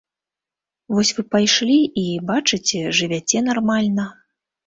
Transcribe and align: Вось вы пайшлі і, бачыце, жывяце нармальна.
Вось 0.95 1.11
вы 1.17 1.25
пайшлі 1.33 1.75
і, 2.03 2.05
бачыце, 2.31 2.81
жывяце 3.01 3.45
нармальна. 3.51 4.09